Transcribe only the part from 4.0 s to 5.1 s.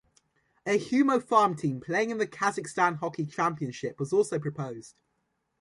also proposed.